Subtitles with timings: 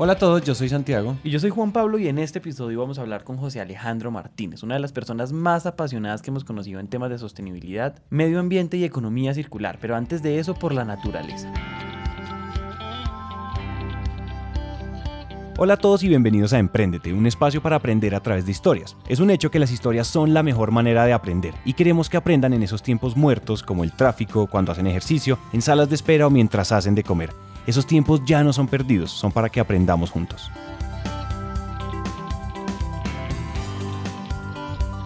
[0.00, 1.16] Hola a todos, yo soy Santiago.
[1.24, 4.12] Y yo soy Juan Pablo y en este episodio vamos a hablar con José Alejandro
[4.12, 8.38] Martínez, una de las personas más apasionadas que hemos conocido en temas de sostenibilidad, medio
[8.38, 11.52] ambiente y economía circular, pero antes de eso por la naturaleza.
[15.56, 18.96] Hola a todos y bienvenidos a Emprendete, un espacio para aprender a través de historias.
[19.08, 22.16] Es un hecho que las historias son la mejor manera de aprender y queremos que
[22.16, 26.28] aprendan en esos tiempos muertos como el tráfico, cuando hacen ejercicio, en salas de espera
[26.28, 27.30] o mientras hacen de comer.
[27.68, 30.50] Esos tiempos ya no son perdidos, son para que aprendamos juntos.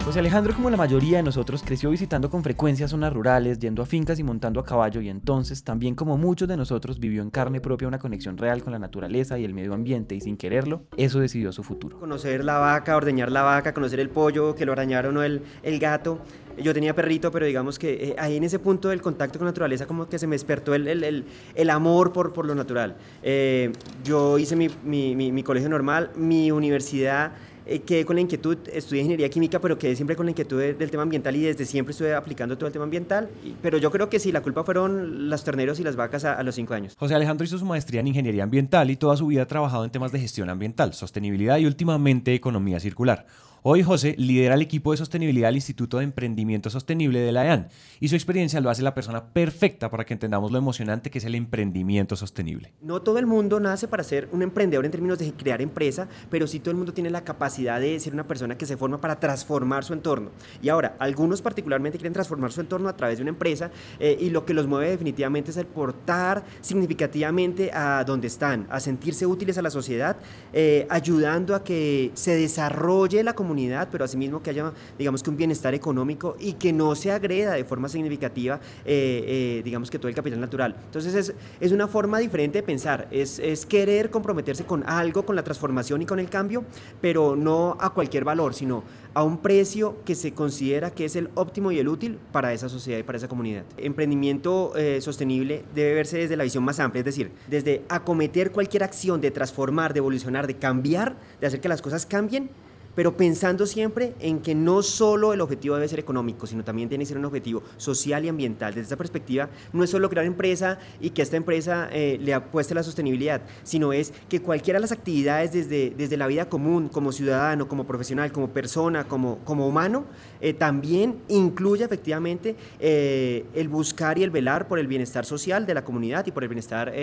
[0.05, 3.85] José Alejandro, como la mayoría de nosotros, creció visitando con frecuencia zonas rurales, yendo a
[3.85, 7.59] fincas y montando a caballo y entonces, también como muchos de nosotros, vivió en carne
[7.59, 11.19] propia una conexión real con la naturaleza y el medio ambiente y sin quererlo, eso
[11.19, 11.99] decidió su futuro.
[11.99, 15.79] Conocer la vaca, ordeñar la vaca, conocer el pollo, que lo arañaron o el, el
[15.79, 16.19] gato.
[16.61, 19.51] Yo tenía perrito, pero digamos que eh, ahí en ese punto del contacto con la
[19.51, 22.95] naturaleza como que se me despertó el, el, el, amor por, por, lo natural.
[23.21, 23.71] Eh,
[24.03, 27.33] yo hice mi, mi, mi, colegio normal, mi universidad
[27.65, 30.91] eh, quedé con la inquietud, estudié ingeniería química, pero quedé siempre con la inquietud del
[30.91, 33.29] tema ambiental y desde siempre estuve aplicando todo el tema ambiental.
[33.61, 36.43] pero yo creo que sí, la culpa fueron los terneros y las vacas a, a,
[36.43, 36.95] los cinco años.
[36.97, 39.91] José Alejandro hizo su maestría en ingeniería ambiental y toda su vida ha trabajado en
[39.91, 43.25] temas de gestión ambiental, sostenibilidad y últimamente economía circular.
[43.65, 47.69] Hoy José lidera el equipo de sostenibilidad del Instituto de Emprendimiento Sostenible de la EAN
[48.01, 51.23] y su experiencia lo hace la persona perfecta para que entendamos lo emocionante que es
[51.23, 52.73] el emprendimiento sostenible.
[52.81, 56.45] No todo el mundo nace para ser un emprendedor en términos de crear empresa, pero
[56.45, 59.17] sí todo el mundo tiene la capacidad de ser una persona que se forma para
[59.17, 60.31] transformar su entorno.
[60.61, 64.29] Y ahora, algunos particularmente quieren transformar su entorno a través de una empresa eh, y
[64.29, 69.57] lo que los mueve definitivamente es el portar significativamente a donde están, a sentirse útiles
[69.57, 70.17] a la sociedad,
[70.51, 73.52] eh, ayudando a que se desarrolle la comunidad
[73.91, 77.63] pero asimismo que haya, digamos que un bienestar económico y que no se agreda de
[77.63, 80.75] forma significativa, eh, eh, digamos que todo el capital natural.
[80.85, 85.35] Entonces es, es una forma diferente de pensar, es, es, querer comprometerse con algo, con
[85.35, 86.63] la transformación y con el cambio,
[86.99, 91.29] pero no a cualquier valor, sino a un precio que se considera que es el
[91.35, 93.63] óptimo y el útil para esa sociedad y para esa comunidad.
[93.77, 98.83] Emprendimiento eh, sostenible debe verse desde la visión más amplia, es decir, desde acometer cualquier
[98.83, 102.49] acción de transformar, de evolucionar, de cambiar, de hacer que las cosas cambien
[102.95, 107.03] pero pensando siempre en que no solo el objetivo debe ser económico, sino también tiene
[107.03, 108.73] que ser un objetivo social y ambiental.
[108.73, 112.73] Desde esa perspectiva, no es solo crear empresa y que esta empresa eh, le apueste
[112.73, 117.11] la sostenibilidad, sino es que cualquiera de las actividades desde, desde la vida común, como
[117.11, 120.05] ciudadano, como profesional, como persona, como, como humano,
[120.41, 125.73] eh, también incluya efectivamente eh, el buscar y el velar por el bienestar social de
[125.73, 126.93] la comunidad y por el bienestar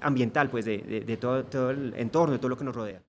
[0.00, 3.07] ambiental, pues de, de todo, todo el entorno, de todo lo que nos rodea.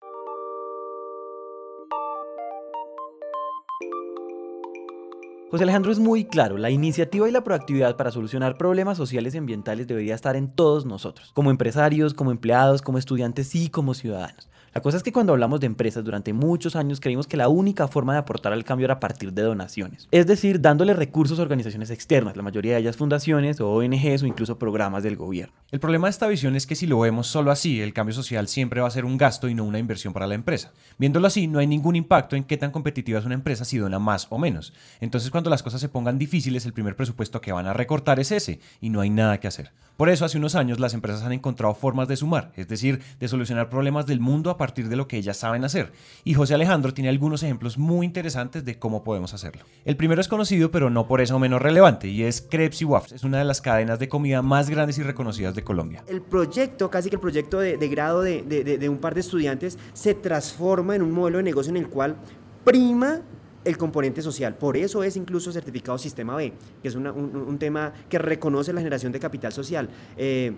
[5.52, 9.40] José Alejandro es muy claro, la iniciativa y la proactividad para solucionar problemas sociales y
[9.40, 14.48] ambientales debería estar en todos nosotros, como empresarios, como empleados, como estudiantes y como ciudadanos.
[14.74, 17.88] La cosa es que cuando hablamos de empresas durante muchos años creímos que la única
[17.88, 21.42] forma de aportar al cambio era a partir de donaciones, es decir, dándole recursos a
[21.42, 25.54] organizaciones externas, la mayoría de ellas fundaciones o ONGs o incluso programas del gobierno.
[25.72, 28.48] El problema de esta visión es que si lo vemos solo así, el cambio social
[28.48, 30.72] siempre va a ser un gasto y no una inversión para la empresa.
[30.98, 34.00] Viéndolo así, no hay ningún impacto en qué tan competitiva es una empresa si dona
[34.00, 34.74] más o menos.
[35.00, 38.32] Entonces, cuando las cosas se pongan difíciles, el primer presupuesto que van a recortar es
[38.32, 39.72] ese y no hay nada que hacer.
[39.98, 43.28] Por eso, hace unos años las empresas han encontrado formas de sumar, es decir, de
[43.28, 45.92] solucionar problemas del mundo a partir de lo que ellas saben hacer.
[46.24, 49.64] Y José Alejandro tiene algunos ejemplos muy interesantes de cómo podemos hacerlo.
[49.86, 53.14] El primero es conocido, pero no por eso menos relevante, y es Crepes y Waffles.
[53.14, 56.04] Es una de las cadenas de comida más grandes y reconocidas de Colombia.
[56.08, 60.14] El proyecto, casi que el proyecto de, grado de, de, un par de estudiantes, se
[60.14, 62.18] transforma en un modelo de negocio en el cual
[62.64, 63.22] prima
[63.66, 64.56] el componente social.
[64.56, 68.80] Por eso es incluso certificado Sistema B, que es un, un, tema que reconoce la
[68.80, 69.90] generación de capital social.
[70.18, 70.54] Eh,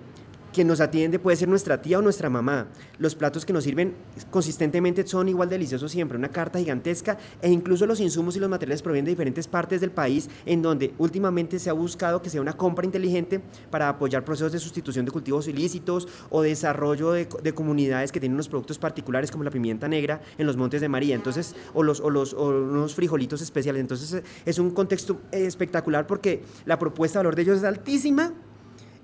[0.53, 2.67] quien nos atiende puede ser nuestra tía o nuestra mamá.
[2.97, 3.95] Los platos que nos sirven
[4.29, 8.81] consistentemente son igual deliciosos siempre, una carta gigantesca e incluso los insumos y los materiales
[8.81, 12.53] provienen de diferentes partes del país en donde últimamente se ha buscado que sea una
[12.53, 18.11] compra inteligente para apoyar procesos de sustitución de cultivos ilícitos o desarrollo de, de comunidades
[18.11, 21.55] que tienen unos productos particulares como la pimienta negra en los Montes de María, entonces
[21.73, 23.81] o los o los o unos frijolitos especiales.
[23.81, 28.33] Entonces es un contexto espectacular porque la propuesta de valor de ellos es altísima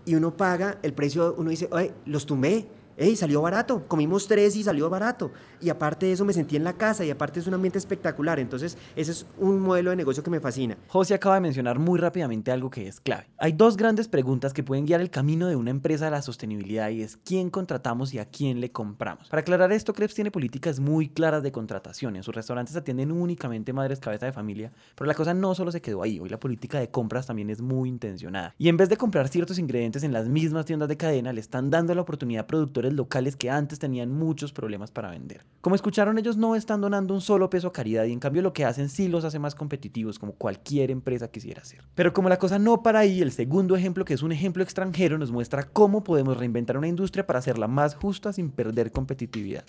[0.08, 2.66] y uno paga el precio, uno dice, Oye, los tumbé,
[2.98, 5.32] hey, salió barato, comimos tres y salió barato.
[5.62, 8.40] Y aparte de eso me sentí en la casa y aparte es un ambiente espectacular.
[8.40, 10.78] Entonces ese es un modelo de negocio que me fascina.
[10.88, 13.28] José acaba de mencionar muy rápidamente algo que es clave.
[13.38, 16.90] Hay dos grandes preguntas que pueden guiar el camino de una empresa a la sostenibilidad
[16.90, 19.30] y es quién contratamos y a quién le compramos.
[19.30, 22.16] Para aclarar esto, Krebs tiene políticas muy claras de contratación.
[22.16, 25.82] En sus restaurantes atienden únicamente madres cabeza de familia, pero la cosa no solo se
[25.82, 26.20] quedó ahí.
[26.20, 28.56] Hoy la política de compras también es muy intencionada.
[28.58, 31.70] Y en vez de comprar ciertos ingredientes en las mismas tiendas de cadena, le están
[31.70, 35.46] dando la oportunidad a productores locales que antes tenían muchos problemas para vender.
[35.62, 38.54] Como escucharon, ellos no están donando un solo peso a caridad y en cambio lo
[38.54, 41.82] que hacen sí los hace más competitivos como cualquier empresa quisiera hacer.
[41.96, 45.18] Pero como la cosa no para ahí, el segundo ejemplo, que es un ejemplo extranjero,
[45.18, 49.66] nos muestra cómo podemos reinventar una industria para hacerla más justa sin perder competitividad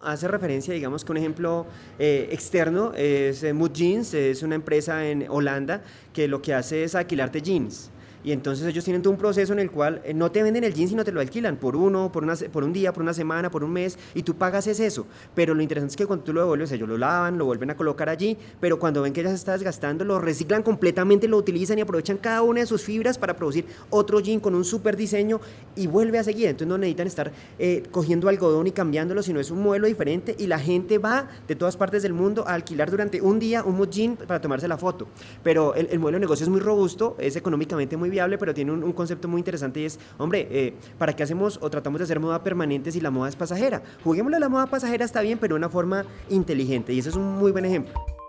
[0.00, 1.66] hace referencia, digamos que un ejemplo
[1.98, 5.82] eh, externo es eh, Mood Jeans, es una empresa en Holanda
[6.12, 7.90] que lo que hace es alquilarte jeans.
[8.22, 10.74] Y entonces ellos tienen todo un proceso en el cual eh, no te venden el
[10.74, 13.50] jeans, sino te lo alquilan por uno, por, una, por un día, por una semana,
[13.50, 15.06] por un mes, y tú pagas es eso.
[15.34, 17.76] Pero lo interesante es que cuando tú lo devuelves, ellos lo lavan, lo vuelven a
[17.76, 21.78] colocar allí, pero cuando ven que ya se está desgastando, lo reciclan completamente, lo utilizan
[21.78, 25.40] y aprovechan cada una de sus fibras para producir otro jean con un super diseño
[25.74, 26.48] y vuelve a seguir.
[26.48, 30.46] Entonces no necesitan estar eh, cogiendo algodón y cambiándolo, sino es un modelo diferente y
[30.46, 34.16] la gente va de todas partes del mundo a alquilar durante un día un jean
[34.16, 35.06] para tomarse la foto.
[35.42, 38.72] Pero el, el modelo de negocio es muy robusto, es económicamente muy viable, pero tiene
[38.72, 42.20] un, concepto muy interesante y es, hombre, eh, ¿para qué hacemos o tratamos de hacer
[42.20, 43.82] moda permanente si la moda es pasajera?
[44.04, 47.16] Juguémosle a la moda pasajera, está bien, pero de una forma inteligente y ese es
[47.16, 48.19] un muy buen ejemplo.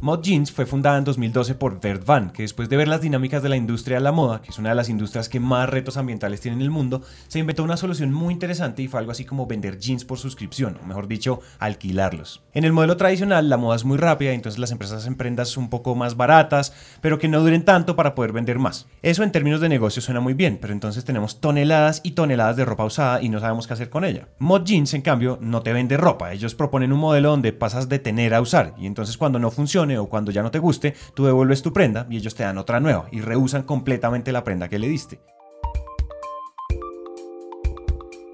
[0.00, 3.42] Mod Jeans fue fundada en 2012 por Bert Van, que después de ver las dinámicas
[3.42, 5.96] de la industria de la moda, que es una de las industrias que más retos
[5.96, 9.24] ambientales tiene en el mundo, se inventó una solución muy interesante y fue algo así
[9.24, 12.42] como vender jeans por suscripción, o mejor dicho, alquilarlos.
[12.54, 15.68] En el modelo tradicional, la moda es muy rápida, entonces las empresas hacen prendas un
[15.68, 18.86] poco más baratas, pero que no duren tanto para poder vender más.
[19.02, 22.64] Eso en términos de negocio suena muy bien, pero entonces tenemos toneladas y toneladas de
[22.64, 24.28] ropa usada y no sabemos qué hacer con ella.
[24.38, 27.98] Mod Jeans, en cambio, no te vende ropa, ellos proponen un modelo donde pasas de
[27.98, 31.24] tener a usar, y entonces cuando no funciona o cuando ya no te guste, tú
[31.24, 34.78] devuelves tu prenda y ellos te dan otra nueva y rehusan completamente la prenda que
[34.78, 35.20] le diste.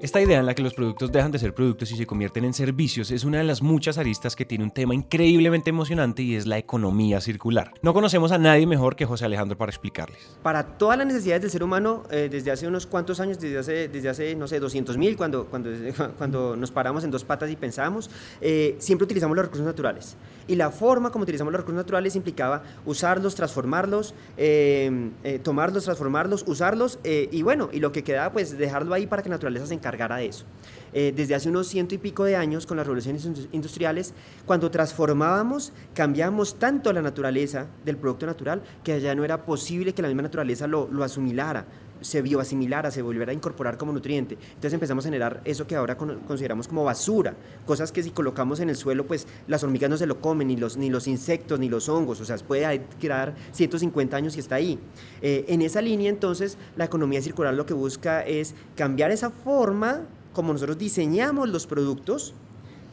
[0.04, 2.52] Esta idea en la que los productos dejan de ser productos y se convierten en
[2.52, 6.46] servicios es una de las muchas aristas que tiene un tema increíblemente emocionante y es
[6.46, 7.72] la economía circular.
[7.80, 10.36] No conocemos a nadie mejor que José Alejandro para explicarles.
[10.42, 13.88] Para todas las necesidades del ser humano, eh, desde hace unos cuantos años, desde hace,
[13.88, 15.70] desde hace no sé, 200 mil, cuando, cuando,
[16.18, 18.10] cuando nos paramos en dos patas y pensamos,
[18.42, 20.18] eh, siempre utilizamos los recursos naturales.
[20.46, 26.98] Y la forma como utilizamos los recursos naturales implicaba usarlos, transformarlos, eh, tomarlos, transformarlos, usarlos
[27.04, 29.93] y bueno, y lo que quedaba pues dejarlo ahí para que la naturaleza se encargue
[29.96, 30.44] de eso.
[30.92, 34.14] Eh, desde hace unos ciento y pico de años, con las revoluciones industriales,
[34.46, 40.02] cuando transformábamos, cambiamos tanto la naturaleza del producto natural que ya no era posible que
[40.02, 41.66] la misma naturaleza lo, lo asumilara,
[42.04, 44.36] se bioasimilara, se volviera a incorporar como nutriente.
[44.48, 47.34] Entonces empezamos a generar eso que ahora consideramos como basura,
[47.66, 50.56] cosas que si colocamos en el suelo, pues las hormigas no se lo comen, ni
[50.56, 54.56] los, ni los insectos, ni los hongos, o sea, puede quedar 150 años y está
[54.56, 54.78] ahí.
[55.22, 60.02] Eh, en esa línea, entonces, la economía circular lo que busca es cambiar esa forma
[60.32, 62.34] como nosotros diseñamos los productos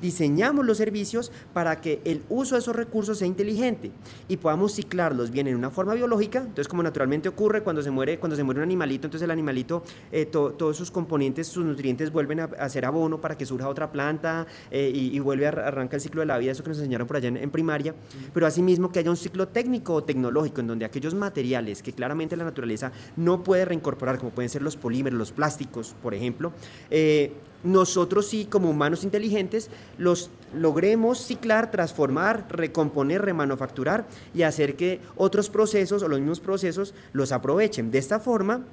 [0.02, 3.92] diseñamos los servicios para que el uso de esos recursos sea inteligente
[4.28, 8.20] y podamos ciclarlos bien en una forma biológica, entonces como naturalmente ocurre cuando se muere,
[8.20, 12.42] cuando se muere un animalito, entonces el animalito, eh, todos sus componentes, sus nutrientes vuelven
[12.42, 16.22] a, ser abono para que surja otra planta eh, y, vuelve a arrancar el ciclo
[16.22, 17.94] de la vida, eso que nos enseñaron por allá en, primaria,
[18.34, 22.36] pero asimismo que haya un ciclo técnico o tecnológico en donde aquellos materiales que claramente
[22.38, 26.54] la naturaleza no puede reincorporar, como pueden ser los polímeros, los plásticos, por ejemplo,
[26.90, 27.34] eh,
[27.64, 35.50] nosotros sí, como humanos inteligentes, los logremos ciclar, transformar, recomponer, remanufacturar y hacer que otros
[35.50, 37.92] procesos o los mismos procesos los aprovechen.
[37.92, 38.66] De esta forma,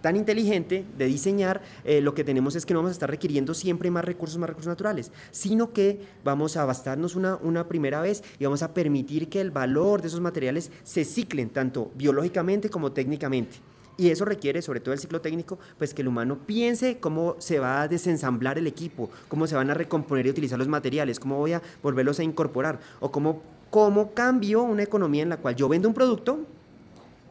[0.00, 3.54] tan inteligente de diseñar, eh, lo que tenemos es que no vamos a estar requiriendo
[3.54, 8.22] siempre más recursos, más recursos naturales, sino que vamos a bastarnos una, una primera vez
[8.38, 12.92] y vamos a permitir que el valor de esos materiales se ciclen tanto biológicamente como
[12.92, 13.56] técnicamente.
[13.98, 17.58] Y eso requiere, sobre todo el ciclo técnico, pues que el humano piense cómo se
[17.58, 21.38] va a desensamblar el equipo, cómo se van a recomponer y utilizar los materiales, cómo
[21.38, 25.68] voy a volverlos a incorporar, o cómo, cómo cambio una economía en la cual yo
[25.68, 26.40] vendo un producto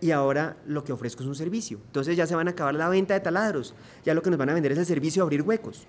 [0.01, 1.79] y ahora lo que ofrezco es un servicio.
[1.86, 4.50] Entonces ya se van a acabar la venta de taladros, ya lo que nos van
[4.50, 5.86] a vender es el servicio de abrir huecos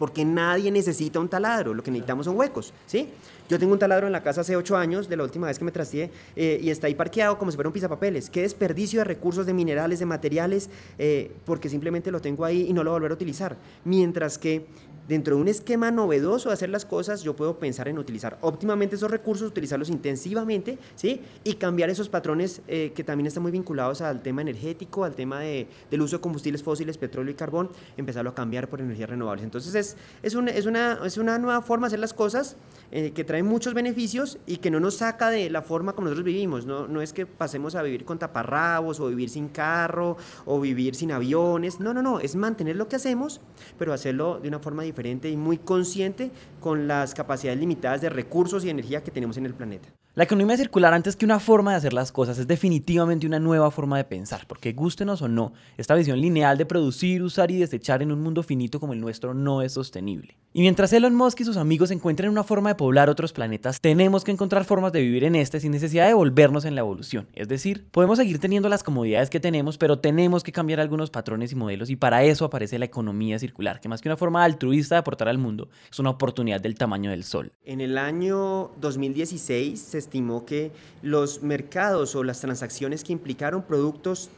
[0.00, 3.10] porque nadie necesita un taladro, lo que necesitamos son huecos, ¿sí?
[3.50, 5.64] Yo tengo un taladro en la casa hace ocho años, de la última vez que
[5.66, 8.30] me trasteé, eh, y está ahí parqueado como si fuera un pizapapeles.
[8.30, 12.72] Qué desperdicio de recursos, de minerales, de materiales, eh, porque simplemente lo tengo ahí y
[12.72, 13.58] no lo voy a volver a utilizar.
[13.84, 14.64] Mientras que
[15.10, 18.94] dentro de un esquema novedoso de hacer las cosas, yo puedo pensar en utilizar óptimamente
[18.94, 21.20] esos recursos, utilizarlos intensivamente, ¿sí?
[21.42, 25.40] Y cambiar esos patrones eh, que también están muy vinculados al tema energético, al tema
[25.40, 29.42] de, del uso de combustibles fósiles, petróleo y carbón, empezarlo a cambiar por energías renovables.
[29.42, 29.89] Entonces es,
[30.22, 32.56] es, es, una, es una nueva forma de hacer las cosas
[32.92, 36.24] eh, que trae muchos beneficios y que no nos saca de la forma como nosotros
[36.24, 36.66] vivimos.
[36.66, 40.96] No, no es que pasemos a vivir con taparrabos o vivir sin carro o vivir
[40.96, 41.78] sin aviones.
[41.78, 43.40] No, no, no, es mantener lo que hacemos,
[43.78, 48.64] pero hacerlo de una forma diferente y muy consciente con las capacidades limitadas de recursos
[48.64, 49.88] y energía que tenemos en el planeta.
[50.16, 53.70] La economía circular antes que una forma de hacer las cosas es definitivamente una nueva
[53.70, 58.02] forma de pensar, porque gustenos o no, esta visión lineal de producir, usar y desechar
[58.02, 60.36] en un mundo finito como el nuestro no es sostenible.
[60.52, 64.24] Y mientras Elon Musk y sus amigos encuentren una forma de poblar otros planetas, tenemos
[64.24, 67.28] que encontrar formas de vivir en este sin necesidad de volvernos en la evolución.
[67.36, 71.52] Es decir, podemos seguir teniendo las comodidades que tenemos, pero tenemos que cambiar algunos patrones
[71.52, 74.96] y modelos y para eso aparece la economía circular, que más que una forma altruista
[74.96, 77.52] de aportar al mundo, es una oportunidad del tamaño del sol.
[77.64, 84.30] En el año 2016 se estimó que los mercados o las transacciones que implicaron productos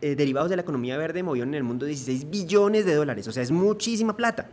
[0.00, 3.32] eh, derivados de la economía verde movieron en el mundo 16 billones de dólares, o
[3.32, 4.48] sea, es muchísima plata.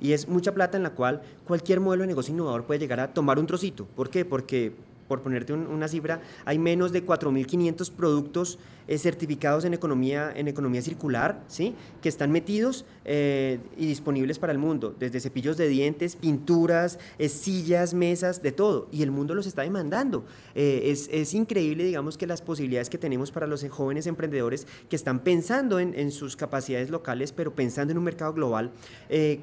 [0.00, 3.12] Y es mucha plata en la cual cualquier modelo de negocio innovador puede llegar a
[3.12, 3.86] tomar un trocito.
[3.96, 4.24] ¿Por qué?
[4.24, 4.72] Porque,
[5.08, 8.58] por ponerte una cifra, hay menos de 4.500 productos
[8.88, 11.74] eh, certificados en economía, en economía circular, ¿sí?
[12.00, 17.28] que están metidos eh, y disponibles para el mundo, desde cepillos de dientes, pinturas, eh,
[17.28, 18.86] sillas, mesas, de todo.
[18.92, 20.24] Y el mundo los está demandando.
[20.54, 25.18] Es, es, increíble, digamos, que las posibilidades que tenemos para los jóvenes emprendedores que están
[25.18, 28.70] pensando en, en sus capacidades locales, pero pensando en un mercado global,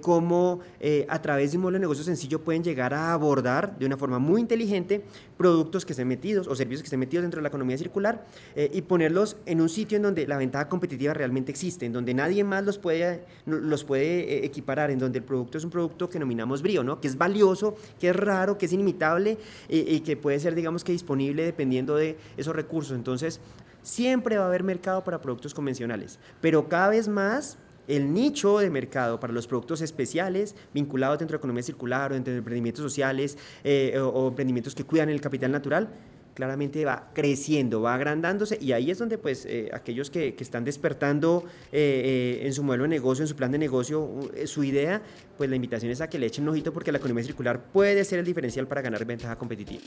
[0.01, 0.61] cómo
[1.07, 4.19] a través de un modelo de negocio sencillo pueden llegar a abordar de una forma
[4.19, 5.03] muy inteligente
[5.37, 8.81] productos que estén metidos o servicios que estén metidos dentro de la economía circular y
[8.83, 12.63] ponerlos en un sitio en donde la ventaja competitiva realmente existe, en donde nadie más
[12.63, 16.61] los puede, los puede eh, equiparar, en donde el producto es un producto que nominamos
[16.61, 16.99] brío, ¿no?
[16.99, 19.37] que es valioso, que es raro, que es inimitable
[19.69, 22.95] y, que puede ser, digamos que disponible dependiendo de esos recursos.
[22.95, 23.39] Entonces,
[23.81, 28.69] siempre va a haber mercado para productos convencionales, pero cada vez más el nicho de
[28.69, 33.37] mercado para los productos especiales vinculados dentro de economía circular o dentro de emprendimientos sociales
[33.63, 35.89] eh, o, emprendimientos que cuidan el capital natural
[36.33, 41.45] claramente va creciendo, va agrandándose y ahí es donde pues eh, aquellos que, están despertando
[41.71, 44.09] eh, eh, en su modelo de negocio, en su plan de negocio,
[44.45, 45.01] su idea,
[45.37, 48.03] pues la invitación es a que le echen un ojito porque la economía circular puede
[48.03, 49.81] ser el diferencial para ganar ventaja competitiva.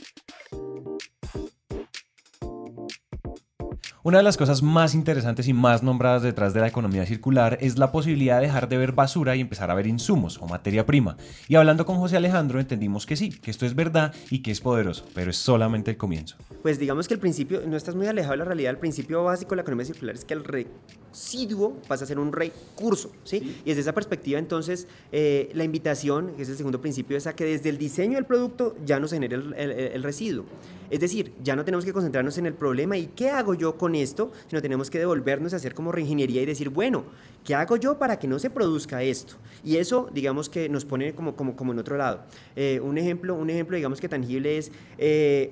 [4.07, 7.77] Una de las cosas más interesantes y más nombradas detrás de la economía circular es
[7.77, 11.17] la posibilidad de dejar de ver basura y empezar a ver insumos o materia prima.
[11.49, 14.61] Y hablando con José Alejandro entendimos que sí, que esto es verdad y que es
[14.61, 16.37] poderoso, pero es solamente el comienzo.
[16.61, 19.49] Pues digamos que el principio, no estás muy alejado de la realidad, el principio básico
[19.49, 23.59] de la economía circular es que el residuo pasa a ser un recurso, ¿sí?
[23.65, 27.35] Y desde esa perspectiva entonces eh, la invitación, que es el segundo principio, es a
[27.35, 30.45] que desde el diseño del producto ya no se genere el residuo.
[30.89, 33.96] Es decir, ya no tenemos que concentrarnos en el problema y qué hago yo con
[33.97, 37.03] esto, sino tenemos que devolvernos a hacer como reingeniería y decir, bueno,
[37.43, 39.35] ¿qué hago yo para que no se produzca esto?
[39.63, 42.21] Y eso, digamos que nos pone como, como, como en otro lado.
[42.55, 44.71] Eh, un, ejemplo, un ejemplo, digamos que tangible es...
[44.97, 45.51] Eh,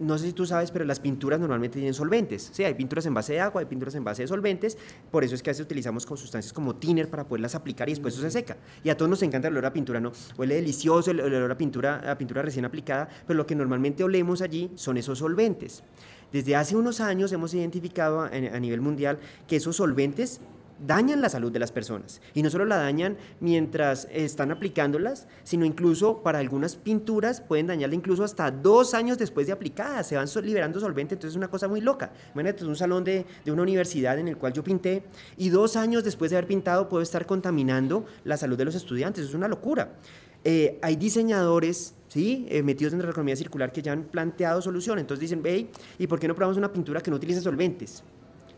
[0.00, 2.50] no sé si tú sabes, pero las pinturas normalmente tienen solventes.
[2.52, 4.76] Sí, hay pinturas en base de agua, hay pinturas en base de solventes.
[5.10, 7.92] Por eso es que a veces utilizamos con sustancias como thinner para poderlas aplicar y
[7.92, 8.56] después eso se seca.
[8.84, 10.12] Y a todos nos encanta el olor a pintura, ¿no?
[10.36, 14.42] Huele delicioso el, olor a pintura, a pintura recién aplicada, pero lo que normalmente olemos
[14.42, 15.82] allí son esos solventes.
[16.32, 20.40] Desde hace unos años hemos identificado a nivel mundial que esos solventes
[20.86, 22.20] dañan la salud de las personas.
[22.34, 27.94] Y no solo la dañan mientras están aplicándolas, sino incluso para algunas pinturas pueden dañarla
[27.94, 30.06] incluso hasta dos años después de aplicadas.
[30.06, 32.12] Se van liberando solvente, entonces es una cosa muy loca.
[32.34, 35.04] Imagínate, es un salón de, de, una universidad en el cual yo pinté
[35.36, 39.26] y dos años después de haber pintado puedo estar contaminando la salud de los estudiantes.
[39.26, 39.92] Es una locura.
[40.44, 42.46] Eh, hay diseñadores ¿sí?
[42.50, 45.02] Eh, metidos dentro de la economía circular que ya han planteado soluciones.
[45.02, 48.02] Entonces dicen, ve, ¿y por qué no probamos una pintura que no utilice solventes?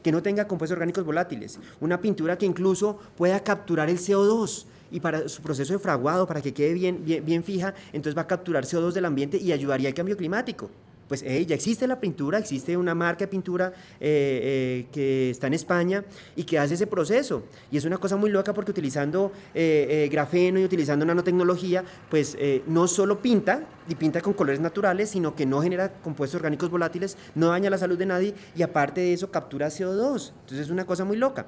[0.04, 5.00] Que no tenga compuestos orgánicos volátiles, una pintura que incluso pueda capturar el CO2 y
[5.00, 8.26] para su proceso de fraguado, para que quede bien, bien, bien fija, entonces va a
[8.26, 10.70] capturar CO2 del ambiente y ayudaría al cambio climático
[11.08, 14.40] pues ya existe la pintura, existe una marca de pintura eh,
[14.80, 16.04] eh, que está en España
[16.37, 17.44] y que hace ese proceso.
[17.70, 22.88] Y es una cosa muy loca porque utilizando eh, grafeno y utilizando nanotecnología, pues no
[22.88, 27.49] solo pinta y pinta con colores naturales, sino que no genera compuestos orgánicos volátiles, no
[27.49, 30.32] daña la salud de nadie y aparte de eso captura CO2.
[30.40, 31.46] Entonces es una cosa muy loca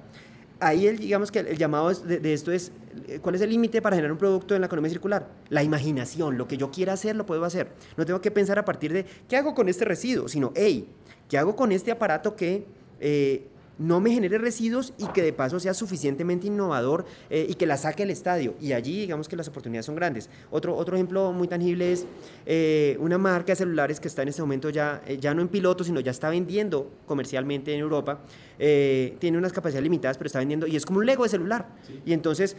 [0.60, 2.72] ahí el, digamos que el, llamado de, esto es,
[3.08, 5.28] eh, ¿cuál es el límite para generar un producto en la economía circular?
[5.48, 7.68] La imaginación, lo que yo quiera hacer lo puedo hacer.
[7.96, 10.28] No tengo que pensar a partir de, ¿qué hago con este residuo?
[10.28, 10.88] Sino, hey,
[11.28, 12.66] ¿qué hago con este aparato que...
[13.00, 13.48] Eh,
[13.78, 17.76] no me genere residuos y que de paso sea suficientemente innovador eh, y que la
[17.76, 18.54] saque al estadio.
[18.58, 20.30] Y allí digamos que las oportunidades son grandes.
[20.50, 22.06] Otro, otro ejemplo muy tangible es
[22.98, 26.00] una marca de celulares que está en este momento ya, ya no en piloto, sino
[26.00, 28.20] ya está vendiendo comercialmente en Europa.
[28.58, 31.68] Tiene unas capacidades limitadas, pero está vendiendo y es como un Lego de celular.
[32.04, 32.56] Y entonces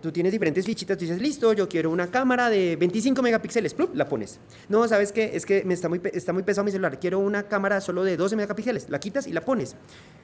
[0.00, 3.94] tú tienes diferentes fichitas, tú dices, listo, yo quiero una cámara de 25 megapíxeles, ¡plup!
[3.94, 4.40] la pones.
[4.68, 5.30] No, ¿sabes qué?
[5.34, 8.16] Es que me está muy, está muy pesado mi celular, quiero una cámara solo de
[8.16, 9.76] 12 megapíxeles, la quitas y la pones.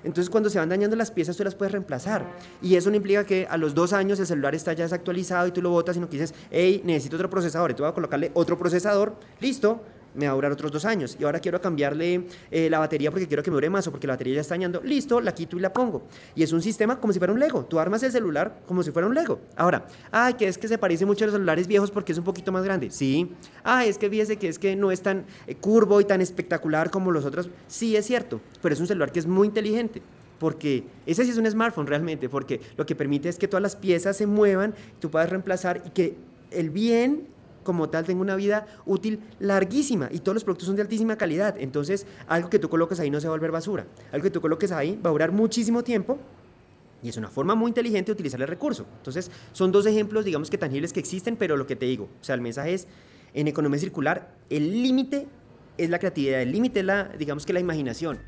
[0.05, 2.27] Entonces cuando se van dañando las piezas, tú las puedes reemplazar.
[2.61, 5.53] Y eso no implica que a los dos años el celular está ya desactualizado y
[5.53, 8.31] tú lo botas, sino que dices, hey, necesito otro procesador, y tú vas a colocarle
[8.35, 9.83] otro procesador, listo,
[10.15, 11.17] me va a durar otros dos años.
[11.19, 14.07] Y ahora quiero cambiarle eh, la batería porque quiero que me dure más o porque
[14.07, 14.81] la batería ya está dañando.
[14.83, 16.03] Listo, la quito y la pongo.
[16.35, 17.65] Y es un sistema como si fuera un Lego.
[17.65, 19.41] Tú armas el celular como si fuera un Lego.
[19.57, 22.25] Ahora, ay, que es que se parece mucho a los celulares viejos porque es un
[22.25, 22.91] poquito más grande.
[22.91, 23.31] Sí.
[23.65, 26.91] Ah, es que fíjese que es que no es tan eh, curvo y tan espectacular
[26.91, 27.51] como los otros.
[27.67, 28.41] Sí, es cierto.
[28.61, 30.03] Pero es un celular que es muy inteligente
[30.39, 33.77] porque ese sí es un smartphone realmente, porque lo que permite es que todas las
[33.77, 36.17] piezas se muevan, tú puedas reemplazar y que
[36.51, 37.29] el bien
[37.63, 41.57] como tal tenga una vida útil larguísima y todos los productos son de altísima calidad.
[41.59, 43.87] Entonces, algo que tú coloques ahí no se va a volver basura.
[44.13, 46.19] Algo que tú coloques ahí va a durar muchísimo tiempo
[47.03, 48.87] y es una forma muy inteligente de utilizar el recurso.
[48.99, 52.25] Entonces, son dos ejemplos, digamos que tangibles que existen, pero lo que te digo, o
[52.25, 52.87] sea, el mensaje es,
[53.35, 55.27] en economía circular, el límite
[55.79, 58.21] es la creatividad, el límite es la, digamos que la imaginación.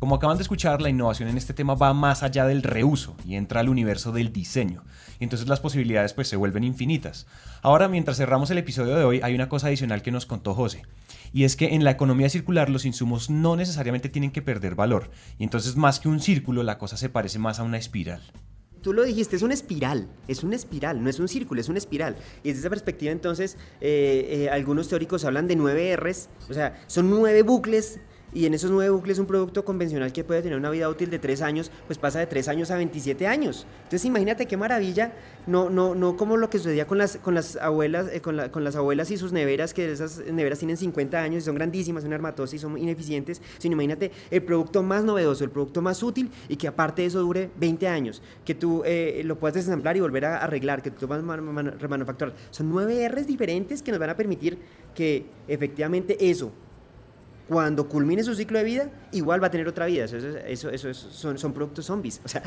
[0.00, 3.34] Como acaban de escuchar, la innovación en este tema va más allá del reuso y
[3.34, 4.82] entra al universo del diseño.
[5.18, 7.26] Y entonces las posibilidades pues se vuelven infinitas.
[7.60, 10.84] Ahora, mientras cerramos el episodio de hoy, hay una cosa adicional que nos contó José.
[11.34, 15.10] Y es que en la economía circular los insumos no necesariamente tienen que perder valor.
[15.38, 18.22] Y entonces más que un círculo, la cosa se parece más a una espiral.
[18.80, 21.76] Tú lo dijiste, es una espiral, es una espiral, no es un círculo, es una
[21.76, 22.16] espiral.
[22.42, 26.82] Y desde esa perspectiva entonces, eh, eh, algunos teóricos hablan de nueve Rs, o sea,
[26.86, 28.00] son nueve bucles
[28.32, 31.18] y en esos nueve bucles un producto convencional que puede tener una vida útil de
[31.18, 33.66] tres años, pues pasa de tres años a 27 años.
[33.84, 35.12] Entonces imagínate qué maravilla,
[35.46, 38.64] no, no, no como lo que sucedía con las, con las abuelas, eh, con, con,
[38.64, 42.12] las abuelas y sus neveras, que esas neveras tienen 50 años y son grandísimas, son
[42.12, 46.56] armatosas y son ineficientes, sino imagínate el producto más novedoso, el producto más útil y
[46.56, 50.24] que aparte de eso dure 20 años, que tú eh, lo puedas desensamblar y volver
[50.26, 52.34] a arreglar, que tú puedas remanufacturar.
[52.50, 54.58] Son nueve R's diferentes que nos van a permitir
[54.94, 56.52] que efectivamente eso
[57.50, 60.04] cuando culmine su ciclo de vida, igual va a tener otra vida.
[60.04, 62.20] Eso, eso, eso, son, son, productos zombies.
[62.24, 62.44] O sea,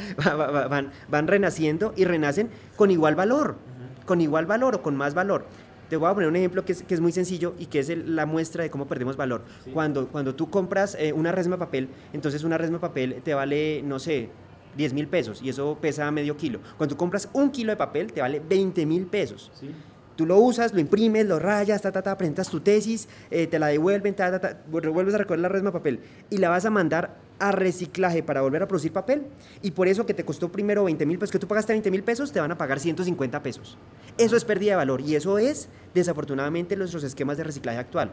[0.70, 3.58] van, van renaciendo y renacen con igual valor,
[4.06, 5.46] con igual valor o con más valor.
[5.90, 7.90] Te voy a poner un ejemplo que es, que es muy sencillo y que es
[7.90, 9.44] la muestra de cómo perdemos valor.
[9.74, 13.34] Cuando, cuando tú compras eh, una resma de papel, entonces una resma de papel te
[13.34, 14.30] vale, no sé,
[14.78, 16.62] 10 mil pesos y eso pesa medio kilo.
[16.78, 19.52] Cuando tú compras un kilo de papel, te vale 20 mil pesos.
[19.60, 19.70] ¿Sí?
[20.16, 23.58] Tú lo usas, lo imprimes, lo rayas, ta, ta, ta, presentas tu tesis, eh, te
[23.58, 26.00] la devuelven, ta, ta, ta, vuelves a recoger la resma de papel
[26.30, 29.24] y la vas a mandar a reciclaje para volver a producir papel.
[29.62, 32.04] Y por eso que te costó primero 20 mil pesos, que tú pagaste 20 mil
[32.04, 33.78] pesos, te van a pagar 150 pesos.
[34.18, 38.12] Eso es pérdida de valor y eso es, desafortunadamente, nuestros esquemas de reciclaje actual.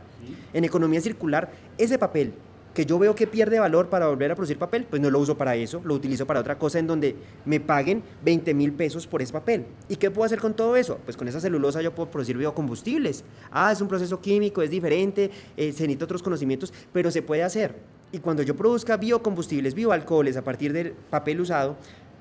[0.55, 2.33] En economía circular, ese papel
[2.75, 5.37] que yo veo que pierde valor para volver a producir papel, pues no lo uso
[5.37, 9.23] para eso, lo utilizo para otra cosa en donde me paguen 20 mil pesos por
[9.23, 9.67] ese papel.
[9.89, 10.99] ¿Y qué puedo hacer con todo eso?
[11.05, 13.25] Pues con esa celulosa yo puedo producir biocombustibles.
[13.51, 17.43] Ah, es un proceso químico, es diferente, eh, se necesitan otros conocimientos, pero se puede
[17.43, 17.75] hacer.
[18.13, 21.77] Y cuando yo produzca biocombustibles, bioalcoholes a partir del papel usado,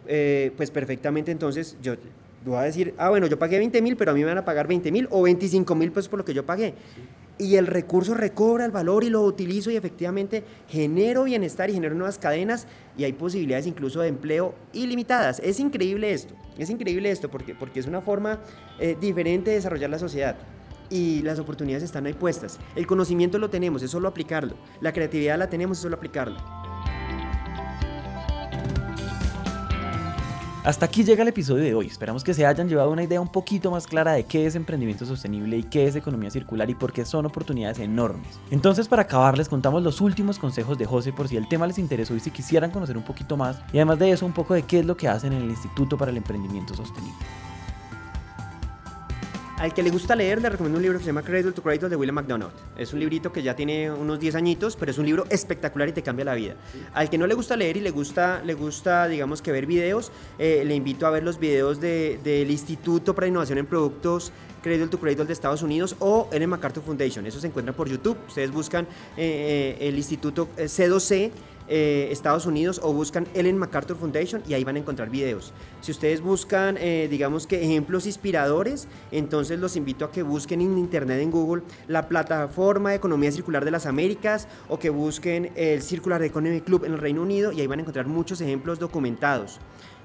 [0.08, 1.96] eh, pues perfectamente entonces yo
[2.46, 4.46] voy a decir, ah, bueno, yo pagué 20 mil, pero a mí me van a
[4.46, 6.74] pagar 20 mil o 25 mil pesos por lo que yo pagué
[7.40, 11.96] y el recurso recobra el valor y lo utilizo y efectivamente genero bienestar y genero
[11.96, 15.40] nuevas cadenas y hay posibilidades incluso de empleo ilimitadas.
[15.40, 18.40] Es increíble esto, es increíble esto porque, porque es una forma
[18.80, 20.36] eh, diferente de desarrollar la sociedad
[20.90, 22.60] y las oportunidades están ahí puestas.
[22.76, 24.56] El conocimiento lo tenemos, es solo aplicarlo.
[24.82, 26.59] La creatividad la tenemos, es solo aplicarlo.
[30.70, 31.88] Hasta aquí llega el episodio de hoy.
[31.88, 35.04] Esperamos que se hayan llevado una idea un poquito más clara de qué es emprendimiento
[35.04, 38.40] sostenible y qué es economía circular y por qué son oportunidades enormes.
[38.52, 41.80] Entonces, para acabar, les contamos los últimos consejos de José por si el tema les
[41.80, 43.58] interesó y si quisieran conocer un poquito más.
[43.74, 45.98] Y además de eso, un poco de qué es lo que hacen en el Instituto
[45.98, 47.18] para el Emprendimiento Sostenible.
[49.60, 51.90] Al que le gusta leer, le recomiendo un libro que se llama Cradle to Cradle
[51.90, 52.54] de William McDonald.
[52.78, 55.92] Es un librito que ya tiene unos 10 añitos, pero es un libro espectacular y
[55.92, 56.56] te cambia la vida.
[56.94, 60.14] Al que no le gusta leer y le gusta, le gusta digamos que ver videos,
[60.38, 64.32] eh, le invito a ver los videos del Instituto para Innovación en Productos
[64.64, 67.26] Cradle to Cradle de Estados Unidos o Ellen MacArthur Foundation.
[67.26, 68.18] Eso se encuentra por YouTube.
[68.30, 68.86] Ustedes buscan
[69.18, 71.32] eh, eh, el Instituto C2C
[71.70, 75.54] eh, Estados Unidos o buscan Ellen MacArthur Foundation y ahí van a encontrar videos.
[75.82, 80.78] Si ustedes buscan, eh, digamos que ejemplos inspiradores, entonces los invito a que busquen en
[80.78, 85.82] Internet, en Google, la plataforma de economía circular de las Américas o que busquen el
[85.82, 89.60] Circular Economy Club en el Reino Unido y ahí van a encontrar muchos ejemplos documentados.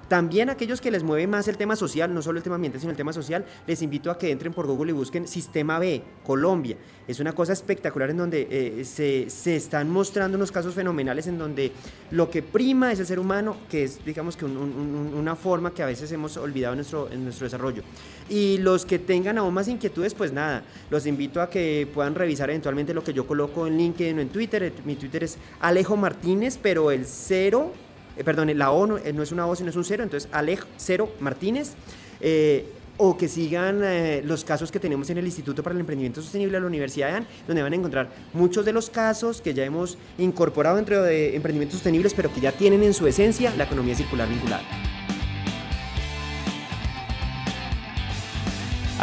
[0.08, 2.90] También aquellos que les mueve más el tema social, no solo el tema ambiental, sino
[2.90, 6.76] el tema social, les invito a que entren por Google y busquen Sistema B, Colombia.
[7.06, 11.36] Es una cosa espectacular en donde eh, se, se, están mostrando unos casos fenomenales en
[11.38, 11.72] donde
[12.10, 15.86] lo que prima es el ser humano, que es, digamos que una forma que a
[15.86, 17.82] veces hemos olvidado en nuestro, en nuestro desarrollo.
[18.28, 22.48] Y los que tengan aún más inquietudes, pues nada, los invito a que puedan revisar
[22.48, 24.72] eventualmente lo que yo coloco en LinkedIn o en Twitter.
[24.84, 27.72] Mi Twitter es Alejo Martínez, pero el cero
[28.16, 30.29] eh, perdón, la O no, eh, no, es una O, sino es un cero, entonces
[30.33, 31.72] Alej Cero Martínez.
[32.20, 33.83] Eh, o que sigan
[34.24, 37.14] los casos que tenemos en el Instituto para el Emprendimiento Sostenible de la Universidad de
[37.14, 41.35] AN, donde van a encontrar muchos de los casos que ya hemos incorporado dentro de
[41.35, 44.62] emprendimientos sostenibles, pero que ya tienen en su esencia la economía circular vinculada.